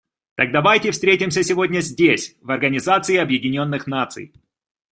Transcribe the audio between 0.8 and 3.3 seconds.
встретимся сегодня здесь, в Организации